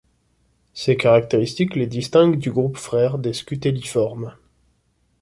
[0.73, 4.35] Ces caractéristiques les distinguent du groupe-frère des Scutelliformes.